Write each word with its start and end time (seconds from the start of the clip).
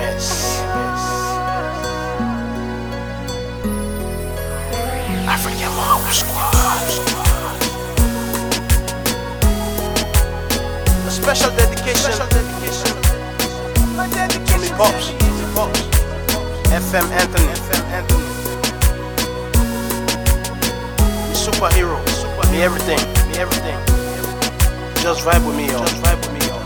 EMS. 0.00 0.30
African 5.26 5.72
Mob 5.74 6.02
Squad. 6.12 6.88
A 11.04 11.10
special 11.10 11.50
dedication, 11.56 12.12
to 14.46 14.58
me 14.60 14.68
pops, 14.78 15.10
FM 16.70 17.10
Anthony, 17.10 17.48
FM 17.58 17.84
Anthony. 17.90 18.28
Me 21.26 21.34
superhero, 21.34 21.98
me 22.52 22.62
everything, 22.62 23.00
me 23.32 23.38
everything. 23.38 23.76
Just 25.02 25.24
vibe 25.24 25.44
with 25.44 25.56
me, 25.56 25.66
yo. 25.66 25.78
Just 25.80 25.96
vibe 26.02 26.18
with 26.18 26.32
me, 26.34 26.46
yo. 26.46 26.56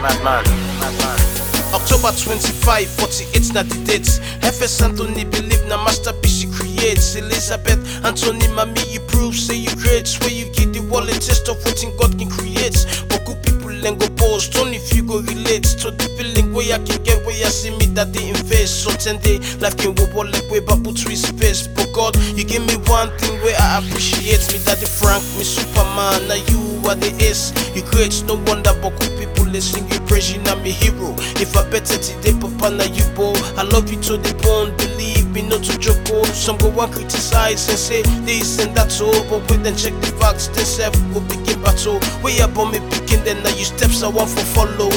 Madman, 0.00 0.44
madman. 0.78 1.31
October 1.72 2.12
25, 2.12 2.86
48 2.86 3.54
na 3.54 3.62
the 3.62 3.78
dates. 3.84 4.20
FS 4.42 4.82
Anthony 4.82 5.24
believe 5.24 5.64
na 5.68 5.82
masterpiece 5.82 6.40
she 6.42 6.46
creates. 6.46 7.16
Elizabeth 7.16 7.80
Anthony, 8.04 8.46
mommy, 8.48 8.82
you 8.92 9.00
prove, 9.08 9.34
say 9.34 9.56
you 9.56 9.74
great. 9.76 10.08
Where 10.20 10.30
you 10.30 10.46
get 10.52 10.72
the 10.72 10.80
a 10.80 11.12
taste 11.18 11.48
of 11.48 11.56
what 11.64 11.80
God 11.98 12.18
can 12.18 12.28
create. 12.28 12.76
Good 13.24 13.42
people 13.42 13.86
and 13.86 13.98
go 13.98 14.08
post, 14.16 14.56
only 14.56 14.76
if 14.76 14.94
you 14.94 15.02
go 15.02 15.20
relate 15.20 15.64
to 15.82 15.90
the 15.90 16.06
feeling 16.16 16.31
where 16.62 16.78
I 16.78 16.84
can 16.84 17.02
get 17.02 17.24
where 17.26 17.34
I 17.34 17.50
see 17.50 17.70
me 17.76 17.86
that 17.94 18.12
they 18.12 18.28
invest. 18.28 18.84
So 18.84 18.90
10 18.90 19.18
day 19.20 19.38
life 19.58 19.76
can 19.76 19.94
go 19.94 20.04
like 20.22 20.48
way 20.50 20.60
to 20.60 21.08
his 21.08 21.22
space. 21.26 21.66
But 21.66 21.92
God, 21.92 22.16
you 22.36 22.44
give 22.44 22.64
me 22.66 22.76
one 22.86 23.10
thing 23.18 23.40
where 23.42 23.56
I 23.58 23.78
appreciate 23.78 24.46
me 24.52 24.58
that 24.68 24.78
the 24.78 24.86
Frank, 24.86 25.22
me 25.36 25.44
Superman, 25.44 26.28
now 26.28 26.38
you 26.50 26.60
are 26.88 26.94
the 26.94 27.10
ace. 27.22 27.52
You 27.74 27.82
great, 27.82 28.14
no 28.26 28.34
wonder, 28.46 28.72
but 28.80 28.98
good 29.00 29.18
people 29.18 29.46
listen, 29.46 29.88
you 29.88 30.00
praise 30.06 30.32
you, 30.32 30.40
now 30.42 30.56
me 30.56 30.70
hero. 30.70 31.14
If 31.40 31.56
I 31.56 31.68
better 31.70 31.98
today, 31.98 32.32
Papa, 32.38 32.70
now 32.70 32.84
you 32.84 33.04
bow. 33.14 33.32
I 33.56 33.62
love 33.62 33.90
you 33.90 34.00
to 34.08 34.16
the 34.16 34.34
bone, 34.42 34.76
believe 34.76 35.28
me, 35.30 35.42
not 35.42 35.64
to 35.64 35.78
joke. 35.78 35.98
Oh. 36.10 36.24
Some 36.32 36.58
go 36.58 36.68
and 36.80 36.92
criticize 36.92 37.68
and 37.68 37.78
say 37.78 38.02
this 38.24 38.58
and 38.62 38.74
that, 38.76 38.92
so 38.92 39.10
but 39.28 39.48
wait 39.50 39.66
and 39.66 39.78
check 39.78 39.94
the 40.00 40.12
facts, 40.18 40.48
then 40.48 40.64
self 40.64 40.94
go 41.12 41.20
begin 41.20 41.60
battle. 41.62 42.00
Way 42.22 42.40
up 42.40 42.56
on 42.58 42.72
me 42.72 42.80
picking, 42.90 43.22
then 43.24 43.42
now 43.42 43.50
you 43.50 43.64
steps 43.64 44.02
I 44.02 44.08
want 44.08 44.30
for 44.30 44.44
follow. 44.54 44.90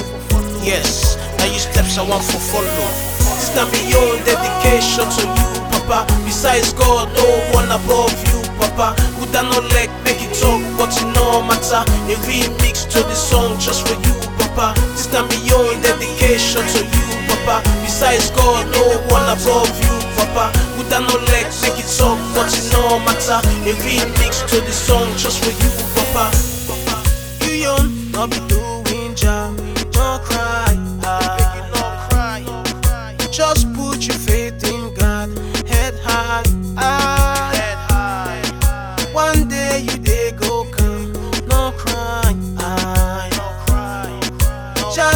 Yes, 0.66 1.16
now 1.46 1.54
you 1.54 1.60
steps 1.60 1.98
I 1.98 2.04
want 2.10 2.24
for 2.24 2.42
follow. 2.42 2.90
It's 3.38 3.54
not 3.54 3.70
my 3.70 3.82
own 4.02 4.18
dedication 4.26 5.06
to 5.06 5.24
you, 5.30 5.50
Papa. 5.70 6.10
Besides 6.26 6.74
God, 6.74 7.10
no 7.14 7.28
one 7.54 7.70
above 7.70 8.14
you, 8.30 8.42
Papa. 8.58 8.98
Would 9.20 9.36
I 9.36 9.44
not 9.46 9.66
like 9.78 9.94
make 10.04 10.22
it 10.22 10.34
talk, 10.42 10.62
but 10.78 10.90
it 10.98 11.08
no 11.14 11.46
matter. 11.46 11.82
A 12.10 12.16
remix 12.26 12.90
to 12.94 13.00
the 13.06 13.16
song 13.16 13.60
just 13.60 13.86
for 13.86 13.94
you, 13.94 14.16
Papa. 14.42 14.74
This 14.98 15.12
not 15.14 15.30
my 15.30 15.38
own 15.54 15.82
dedication 15.82 16.66
to 16.66 16.82
you, 16.82 17.06
Papa. 17.30 17.62
Besides 17.86 18.32
God, 18.32 18.66
no 18.74 18.84
one 19.14 19.28
above 19.30 19.70
you, 19.86 19.94
Papa. 20.18 20.50
Would 20.78 20.90
I 20.94 21.00
not 21.06 21.22
like 21.30 21.52
make 21.62 21.78
it 21.78 21.90
talk, 21.94 22.18
but 22.34 22.50
it 22.50 22.66
no 22.74 22.98
matter. 23.06 23.40
A 23.70 23.72
remix 23.86 24.42
to 24.50 24.58
the 24.62 24.74
song 24.74 25.10
just 25.18 25.44
for 25.44 25.54
you, 25.54 25.72
Papa. 25.94 26.34
Papa. 26.66 26.96
You 27.46 27.70
young, 27.70 27.92
I'll 28.16 28.28
be 28.28 28.40
doing 28.50 28.85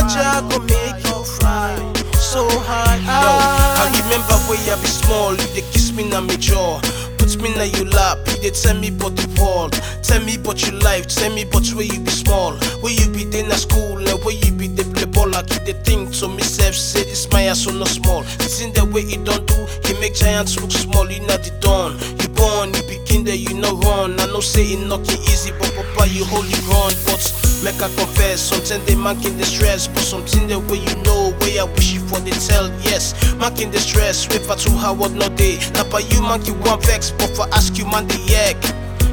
Jaja 0.10 0.42
go 0.50 0.60
make 0.60 1.04
you 1.06 1.24
fly 1.24 1.76
so 2.20 2.48
high, 2.62 3.00
ah. 3.08 3.82
I 3.82 4.02
remember 4.02 4.36
when 4.50 4.60
I 4.70 4.80
be 4.82 4.88
small, 4.88 5.32
you 5.32 5.48
dey 5.54 5.66
kiss 5.72 5.92
me 5.94 6.08
na 6.10 6.22
me 6.22 6.38
jaw. 6.38 6.80
Put 7.18 7.42
me 7.42 7.54
na 7.56 7.64
you 7.64 7.86
lap, 7.86 8.18
you 8.28 8.38
dey 8.42 8.50
tell 8.52 8.78
me 8.78 8.90
about 8.90 9.16
the 9.16 9.26
world. 9.42 9.74
Tell 10.04 10.22
me 10.24 10.36
about 10.36 10.62
your 10.66 10.80
life, 10.82 11.08
tell 11.08 11.34
me 11.34 11.44
about 11.44 11.68
where 11.74 11.86
you 11.86 12.00
be 12.00 12.12
small. 12.12 12.54
Where 12.82 12.94
you 12.94 13.10
be 13.12 13.26
dey 13.26 13.44
na 13.48 13.56
school, 13.56 13.98
and 13.98 14.24
where 14.24 14.36
you 14.36 14.52
be 14.54 14.68
dey 14.68 14.84
play 14.94 15.06
ball 15.06 15.30
like 15.30 15.50
you 15.54 15.60
dey 15.66 15.74
think 15.84 16.12
to 16.20 16.28
myself, 16.28 16.76
say 16.76 17.04
this 17.04 17.30
my 17.32 17.44
ass 17.44 17.64
so 17.64 17.72
no 17.72 17.86
small. 17.86 18.22
The 18.38 18.62
in 18.64 18.74
the 18.74 18.86
way 18.86 19.06
he 19.06 19.18
don't 19.18 19.46
do, 19.48 19.58
he 19.88 19.94
make 20.00 20.14
giants 20.16 20.60
look 20.60 20.72
small, 20.72 21.10
you 21.10 21.22
not 21.26 21.42
the 21.44 21.52
dawn. 21.62 21.98
You 22.22 22.30
born, 22.30 22.74
you 22.74 22.84
begin 22.84 23.24
there, 23.24 23.36
you 23.36 23.54
no 23.56 23.74
run. 23.80 24.20
I 24.20 24.26
know 24.28 24.42
say 24.42 24.66
it 24.74 24.86
knocking 24.86 25.22
easy, 25.30 25.52
but 25.58 25.74
papa 25.74 26.10
you 26.10 26.26
hold 26.26 26.46
your 26.46 26.62
ground. 26.70 26.94
But 27.06 27.22
make 27.64 27.82
I 27.82 27.90
confess, 27.96 28.42
something 28.42 28.84
they 28.86 28.96
making 28.96 29.38
the 29.38 29.46
stress, 29.46 29.88
but 29.88 30.04
something 30.04 30.48
the 30.48 30.60
way 30.60 30.80
you 30.80 30.96
know, 31.04 31.32
where 31.40 31.62
I 31.62 31.66
wish 31.76 31.94
you 31.94 32.02
for 32.02 32.20
the 32.20 32.32
tell. 32.32 32.70
Yes, 32.82 33.14
making 33.36 33.72
the 33.72 33.80
stress, 33.80 34.28
wait 34.30 34.42
for 34.42 34.56
too 34.56 34.72
hard 34.72 35.14
no 35.16 35.30
day. 35.30 35.60
Now 35.74 35.90
by 35.90 36.00
you 36.00 36.22
man 36.22 36.44
you 36.46 36.54
want 36.66 36.86
vex, 36.86 37.12
but 37.12 37.30
for 37.36 37.48
ask 37.54 37.78
you 37.78 37.86
man 37.86 38.08
the 38.08 38.20
egg. 38.36 38.58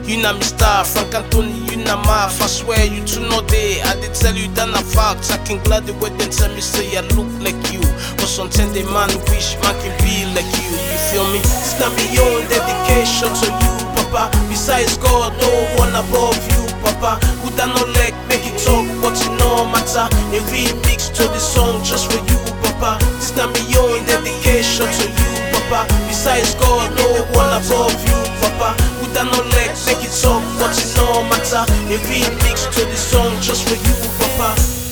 You 0.06 0.22
na 0.22 0.32
me 0.32 0.42
star, 0.42 0.84
Frank 0.84 1.14
Anthony, 1.14 1.50
you 1.66 1.82
na 1.82 1.98
math. 2.06 2.40
I 2.40 2.46
swear 2.46 2.86
you 2.86 3.02
two 3.04 3.26
no 3.26 3.42
day. 3.42 3.82
I 3.82 3.98
did 3.98 4.14
tell 4.14 4.36
you 4.36 4.46
that 4.54 4.70
na 4.70 4.78
fact. 4.78 5.26
I 5.34 5.38
can 5.42 5.58
glad 5.66 5.82
the 5.82 5.94
way 5.98 6.10
they 6.14 6.30
tell 6.30 6.52
me 6.54 6.60
say 6.60 6.86
I 6.94 7.02
look 7.18 7.26
like 7.42 7.58
you. 7.74 7.82
But 8.14 8.30
sometimes 8.30 8.70
the 8.70 8.86
man 8.94 9.10
wish 9.34 9.58
man 9.66 9.74
can 9.82 9.90
be 10.06 10.22
like 10.30 10.46
you. 10.62 10.70
You 10.78 10.98
feel 11.10 11.26
me? 11.34 11.42
It's 11.42 11.74
not 11.82 11.90
my 11.90 12.06
own 12.22 12.46
dedication 12.46 13.34
to 13.34 13.46
you, 13.50 13.74
Papa. 13.98 14.30
Besides 14.46 14.94
God, 15.02 15.34
no 15.42 15.50
one 15.74 15.90
above 15.98 16.38
you, 16.54 16.62
Papa. 16.86 17.18
Would 17.42 17.58
I 17.58 17.66
not 17.66 17.90
like 17.98 18.14
it 18.30 18.35
talk, 18.58 18.86
but 19.02 19.16
it 19.16 19.32
no 19.38 19.66
matter. 19.68 20.06
A 20.32 20.38
remix 20.50 21.12
to 21.14 21.24
the 21.28 21.38
song 21.38 21.82
just 21.84 22.10
for 22.10 22.20
you, 22.24 22.38
Papa. 22.62 22.98
This 23.16 23.30
time 23.30 23.52
me 23.52 23.62
own 23.76 24.04
dedication 24.06 24.86
to 24.86 25.04
you, 25.08 25.30
Papa. 25.52 25.86
Besides 26.08 26.54
God, 26.56 26.90
no 26.96 27.08
one 27.36 27.52
above 27.52 27.96
you, 28.08 28.18
Papa. 28.40 28.76
With 29.00 29.12
that 29.14 29.28
legs, 29.52 29.86
make 29.86 30.02
it 30.04 30.14
talk, 30.22 30.42
but 30.58 30.72
it 30.76 30.90
no 30.96 31.22
matter. 31.28 31.64
A 31.92 31.96
remix 32.08 32.70
to 32.74 32.82
the 32.84 32.96
song 32.96 33.32
just 33.40 33.68
for 33.68 33.76
you, 33.76 33.94
Papa. 34.18 34.85